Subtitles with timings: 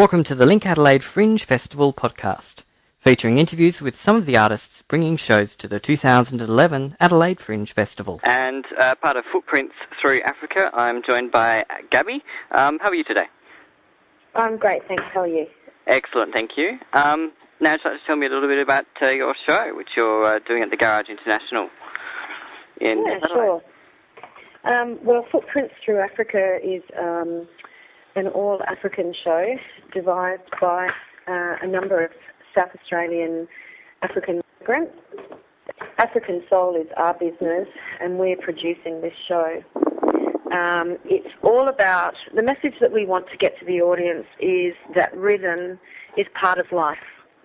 [0.00, 2.62] Welcome to the Link Adelaide Fringe Festival podcast,
[3.00, 8.18] featuring interviews with some of the artists bringing shows to the 2011 Adelaide Fringe Festival.
[8.24, 12.24] And uh, part of Footprints Through Africa, I'm joined by Gabby.
[12.50, 13.26] Um, how are you today?
[14.34, 15.04] I'm great, thanks.
[15.12, 15.46] How are you?
[15.86, 16.78] Excellent, thank you.
[16.94, 19.88] Um, now, just like to tell me a little bit about uh, your show, which
[19.98, 21.68] you're uh, doing at the Garage International
[22.80, 23.34] in yeah, Adelaide.
[23.34, 23.62] sure.
[24.64, 26.80] Um, well, Footprints Through Africa is
[28.20, 29.56] an all-African show
[29.94, 30.86] devised by
[31.26, 32.10] uh, a number of
[32.56, 33.48] South Australian
[34.02, 34.92] African migrants.
[35.96, 37.66] African Soul is our business,
[37.98, 39.62] and we're producing this show.
[40.52, 44.74] Um, it's all about the message that we want to get to the audience is
[44.94, 45.78] that rhythm
[46.18, 46.98] is part of life.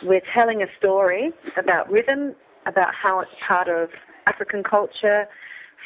[0.04, 2.36] We're telling a story about rhythm,
[2.66, 3.92] about how it's part of
[4.28, 5.28] African culture,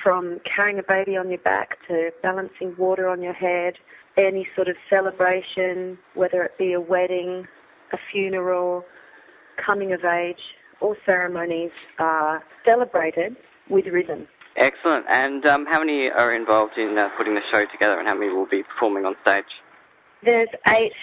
[0.01, 3.75] from carrying a baby on your back to balancing water on your head,
[4.17, 7.47] any sort of celebration, whether it be a wedding,
[7.93, 8.83] a funeral,
[9.63, 10.39] coming of age,
[10.81, 13.35] all ceremonies are celebrated
[13.69, 14.27] with rhythm.
[14.55, 15.05] Excellent.
[15.09, 18.31] And um, how many are involved in uh, putting the show together, and how many
[18.31, 19.45] will be performing on stage?
[20.23, 20.93] There's eight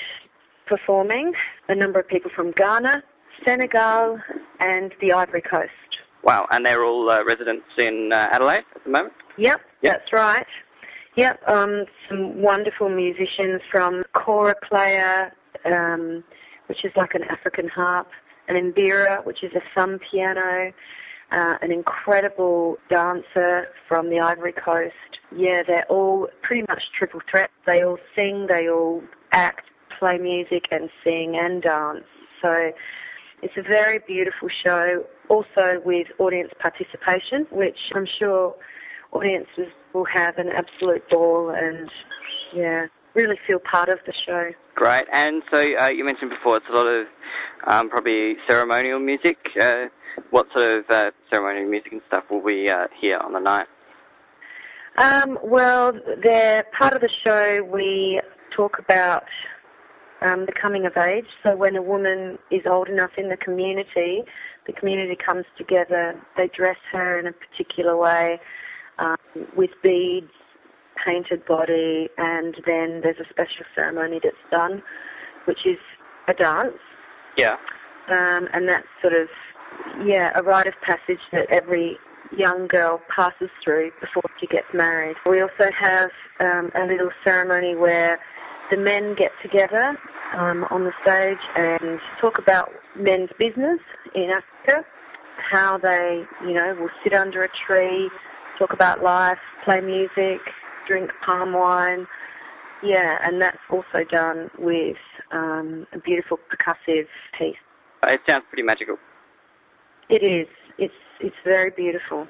[0.67, 1.33] performing,
[1.69, 3.03] a number of people from Ghana,
[3.47, 4.19] Senegal,
[4.61, 5.71] and the Ivory Coast.
[6.27, 9.15] Wow, and they're all uh, residents in uh, Adelaide at the moment?
[9.39, 9.93] Yep, Yep.
[9.93, 10.47] that's right.
[11.15, 15.33] Yep, um, some wonderful musicians from kora player,
[15.65, 16.25] um,
[16.67, 18.09] which is like an African harp,
[18.49, 20.73] an mbira, which is a thumb piano,
[21.31, 24.95] uh, an incredible dancer from the Ivory Coast.
[25.35, 27.51] Yeah, they're all pretty much triple threat.
[27.69, 32.05] They all sing, they all act, play music and sing and dance.
[32.43, 32.73] So
[33.43, 38.55] it's a very beautiful show, also with audience participation, which I'm sure
[39.13, 41.91] audiences will have an absolute ball and,
[42.55, 44.51] yeah, really feel part of the show.
[44.75, 45.05] Great.
[45.13, 47.07] And so uh, you mentioned before it's a lot of
[47.67, 49.39] um, probably ceremonial music.
[49.61, 49.87] Uh,
[50.31, 53.67] what sort of uh, ceremonial music and stuff will we uh, hear on the night?
[54.99, 55.93] Um, well,
[56.23, 57.63] they're part of the show.
[57.63, 58.21] We
[58.51, 59.25] talk about
[60.27, 61.27] um, the coming of age.
[61.43, 64.23] So when a woman is old enough in the community,
[64.67, 66.21] the community comes together.
[66.37, 68.41] They dress her in a particular way
[68.99, 69.17] um,
[69.57, 70.33] with beads,
[71.05, 74.83] painted body, and then there's a special ceremony that's done,
[75.45, 75.79] which is
[76.29, 76.79] a dance.
[77.39, 77.57] Yeah.
[78.09, 79.29] um, and that's sort of
[80.07, 81.99] yeah a rite of passage that every
[82.37, 85.17] young girl passes through before she gets married.
[85.29, 86.11] We also have
[86.41, 88.19] um, a little ceremony where
[88.71, 89.97] the men get together
[90.35, 93.81] um, on the stage and talk about men's business
[94.15, 94.85] in Africa,
[95.51, 98.11] how they you know will sit under a tree,
[98.59, 100.41] talk about life, play music,
[100.87, 102.07] drink palm wine.
[102.83, 104.97] Yeah, and that's also done with
[105.33, 107.07] um, a beautiful percussive
[107.39, 107.57] piece.
[108.07, 108.97] It sounds pretty magical.
[110.09, 110.47] It is.
[110.79, 112.29] It's it's very beautiful.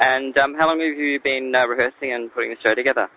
[0.00, 3.10] And um, how long have you been uh, rehearsing and putting the show together?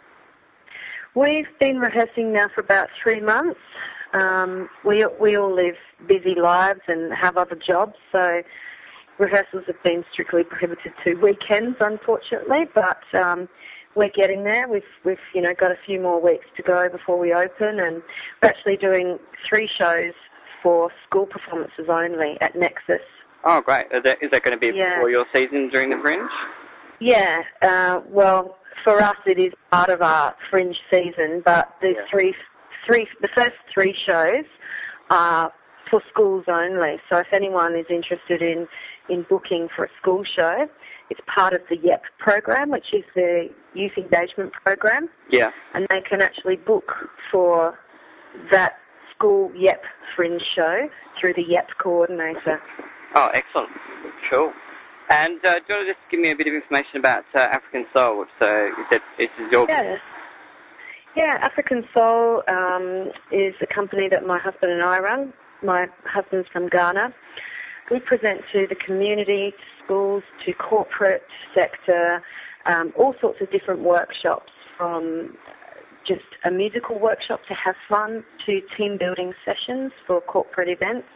[1.16, 3.60] We've been rehearsing now for about three months.
[4.14, 5.76] Um, we we all live
[6.08, 8.42] busy lives and have other jobs, so
[9.18, 12.66] rehearsals have been strictly prohibited to weekends, unfortunately.
[12.74, 13.50] But um,
[13.96, 14.70] we're getting there.
[14.70, 18.02] We've we've you know got a few more weeks to go before we open, and
[18.42, 19.20] we're actually doing
[19.50, 20.14] three shows
[20.64, 23.02] for school performances only at Nexus.
[23.44, 23.88] Oh, great.
[23.92, 25.00] Is that, is that going to be Yeah.
[25.00, 26.30] for your season during the Fringe?
[27.00, 32.06] Yeah, uh, well, for us it is part of our fringe season, but the Yeah.
[32.10, 32.36] three,
[32.86, 34.46] three, the first three shows
[35.10, 35.52] are
[35.90, 37.02] for schools only.
[37.10, 38.68] So if anyone is interested in,
[39.10, 40.70] in booking for a school show,
[41.10, 45.52] it's part of the YEP program, which is the Youth Engagement Program, Yeah.
[45.74, 46.92] and they can actually book
[47.32, 47.78] for
[48.52, 48.78] that
[49.14, 49.84] school YEP
[50.16, 50.90] fringe show
[51.20, 52.62] through the YEP coordinator.
[53.16, 53.70] Oh, excellent.
[54.30, 54.54] Cool.
[55.12, 57.40] And uh, do you want to just give me a bit of information about uh,
[57.52, 58.26] African Soul?
[58.42, 59.98] So you said this is your Yeah.
[61.18, 65.34] Yeah, African Soul um, is a company that my husband and I run.
[65.62, 67.14] My husband's from Ghana.
[67.92, 72.24] We present to the community, to schools, to corporate sector,
[72.66, 75.36] um, all sorts of different workshops from
[76.08, 81.08] just a musical workshop to have fun to team building sessions for corporate events.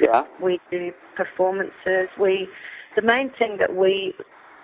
[0.00, 0.24] Yeah.
[0.42, 2.08] We do performances.
[2.18, 2.48] We,
[2.96, 4.14] the main thing that we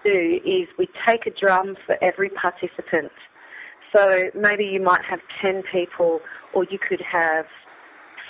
[0.04, 3.12] do is we take a drum for every participant.
[3.94, 6.20] So maybe you might have 10 people
[6.54, 7.46] or you could have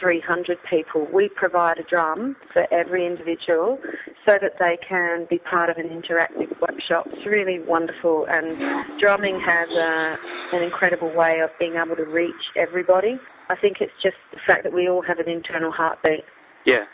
[0.01, 1.07] 300 people.
[1.13, 3.79] We provide a drum for every individual
[4.27, 7.07] so that they can be part of an interactive workshop.
[7.13, 10.17] It's really wonderful, and drumming has a,
[10.53, 13.19] an incredible way of being able to reach everybody.
[13.51, 16.25] I think it's just the fact that we all have an internal heartbeat.
[16.65, 16.85] Yeah.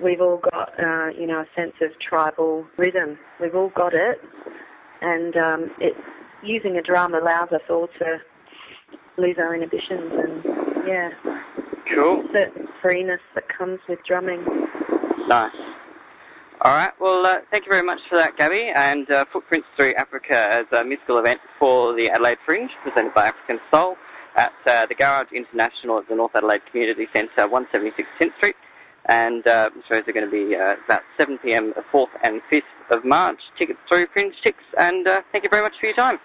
[0.00, 3.18] We've all got, uh, you know, a sense of tribal rhythm.
[3.40, 4.20] We've all got it,
[5.00, 5.94] and um, it,
[6.42, 8.18] using a drum allows us all to
[9.16, 10.44] lose our inhibitions and,
[10.86, 11.10] yeah,
[11.94, 12.24] Cool.
[12.32, 14.44] certain freeness that comes with drumming.
[15.26, 15.52] Nice.
[16.62, 16.90] All right.
[17.00, 18.70] Well, uh, thank you very much for that, Gabby.
[18.74, 23.26] And uh, Footprints Through Africa as a musical event for the Adelaide Fringe, presented by
[23.26, 23.96] African Soul
[24.36, 28.56] at uh, the Garage International at the North Adelaide Community Centre, 176 Tynte Street.
[29.06, 31.72] And uh, shows are going to be uh, about 7 p.m.
[31.74, 33.40] the 4th and 5th of March.
[33.58, 34.62] Tickets through Fringe Ticks.
[34.78, 36.18] And uh, thank you very much for your time.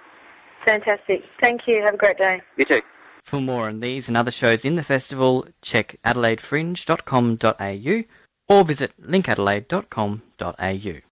[0.66, 1.24] Fantastic.
[1.42, 1.82] Thank you.
[1.84, 2.42] Have a great day.
[2.58, 2.82] You too.
[3.24, 8.04] For more on these and other shows in the festival, check adelaidefringe.com.au
[8.50, 11.13] or visit linkadelaide.com.au.